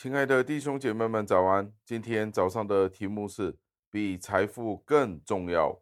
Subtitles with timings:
[0.00, 1.72] 亲爱的弟兄姐妹们，早安！
[1.84, 3.58] 今天早上的题目是
[3.90, 5.76] 比财富更重要。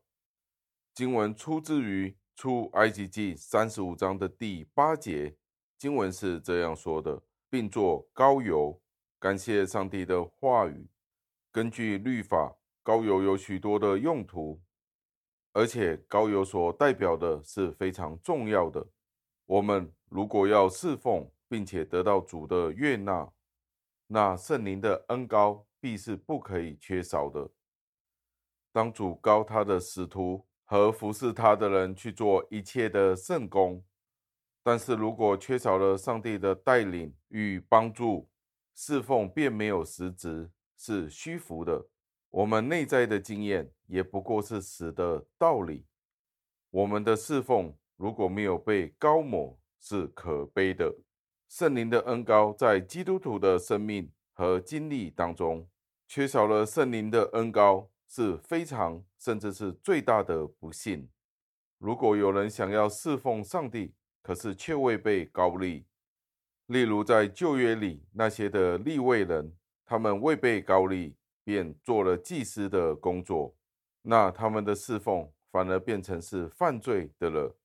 [0.94, 5.36] 经文出自于出埃及记三十五章的第八节，
[5.76, 8.80] 经文是这样说的，并做高油，
[9.18, 10.88] 感谢上帝的话语。
[11.52, 14.58] 根据律法，高油有许多的用途，
[15.52, 18.86] 而且高油所代表的是非常重要的。
[19.44, 23.30] 我们如果要侍奉，并且得到主的悦纳。
[24.06, 27.50] 那圣灵的恩膏必是不可以缺少的。
[28.72, 33.84] 当主膏他的使徒和服侍他的人去做一切的圣工，
[34.62, 38.28] 但是如果缺少了上帝的带领与帮助，
[38.74, 41.88] 侍奉便没有实质，是虚浮的。
[42.30, 45.86] 我们内在的经验也不过是死的道理。
[46.70, 50.94] 我们的侍奉如果没有被膏抹，是可悲的。
[51.48, 55.66] 圣灵的恩膏在基督徒的生命和经历当中，
[56.06, 61.08] 缺少了圣灵的恩膏是非常甚至是最大的不幸。
[61.78, 65.86] 如果有人想要侍奉上帝，可是却未被膏立，
[66.66, 73.54] 例如在旧约里那些的立位人，他们未被膏立便做了祭司的工作，
[74.02, 77.56] 那他们的侍奉反而变成是犯罪的了。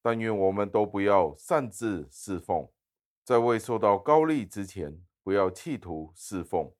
[0.00, 2.68] 但愿我们都不要擅自侍奉。
[3.24, 6.70] 在未受到高利之前，不要企图侍奉，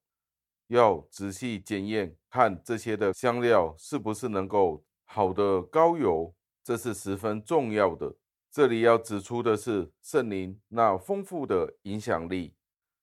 [0.66, 8.14] 要仔细检验，看这些的香料是不是能够好的高油，这是十分重要的。
[8.50, 12.54] 这里要指出的是，圣灵那丰富的影响力，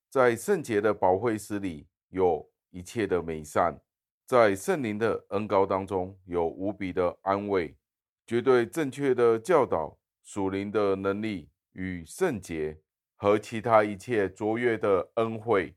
[0.08, 3.76] 在圣洁的保惠师里有一切的美善，
[4.24, 7.76] 在圣灵的恩膏当中有无比的安慰，
[8.24, 12.78] 绝对正确的教导，属灵的能力与圣洁。
[13.22, 15.76] 和其他一切卓越的恩惠，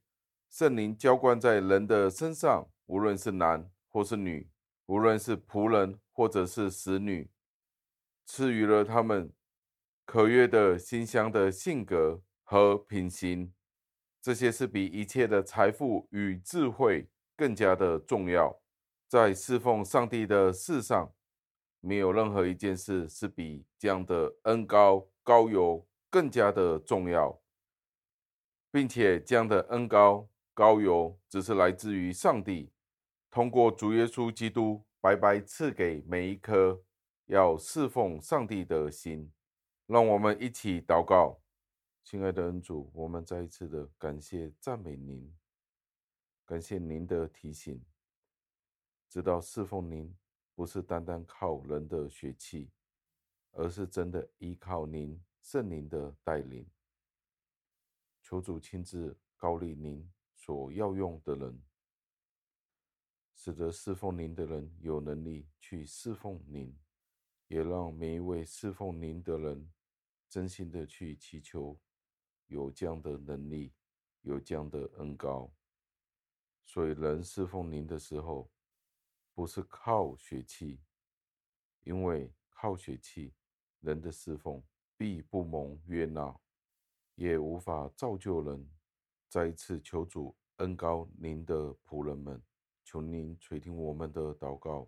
[0.50, 4.50] 圣灵浇灌在人的身上，无论是男或是女，
[4.88, 7.30] 无论是仆人或者是使女，
[8.26, 9.32] 赐予了他们
[10.06, 13.54] 可悦的馨香的性格和品行。
[14.20, 17.08] 这些是比一切的财富与智慧
[17.38, 18.60] 更加的重要。
[19.08, 21.14] 在侍奉上帝的事上，
[21.80, 25.86] 没有任何一件事是比这样的恩高高有。
[26.16, 27.42] 更加的重要，
[28.72, 32.72] 并且这样的恩高高油只是来自于上帝，
[33.30, 36.82] 通过主耶稣基督白白赐给每一颗
[37.26, 39.30] 要侍奉上帝的心。
[39.88, 41.38] 让我们一起祷告，
[42.02, 45.36] 亲爱的恩主，我们再一次的感谢赞美您，
[46.46, 47.84] 感谢您的提醒，
[49.10, 50.16] 知道侍奉您
[50.56, 52.72] 不是单单靠人的血气，
[53.52, 55.22] 而是真的依靠您。
[55.46, 56.68] 圣灵的带领，
[58.24, 61.62] 求主亲自膏立您所要用的人，
[63.36, 66.76] 使得侍奉您的人有能力去侍奉您，
[67.48, 69.72] 也让每一位侍奉您的人
[70.28, 71.80] 真心的去祈求
[72.48, 73.72] 有这样的能力，
[74.22, 75.54] 有这样的恩膏。
[76.64, 78.52] 所以人侍奉您的时候，
[79.36, 80.82] 不是靠血气，
[81.84, 83.36] 因为靠血气，
[83.82, 84.64] 人的侍奉。
[84.98, 86.36] 必不蒙悦纳，
[87.16, 88.70] 也无法造就人。
[89.30, 92.42] 再一次求主恩高您的仆人们，
[92.84, 94.88] 求您垂听我们的祷告，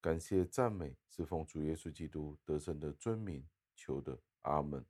[0.00, 3.44] 感谢赞美，是奉主耶稣基督得胜的尊名
[3.74, 4.84] 求的，阿门。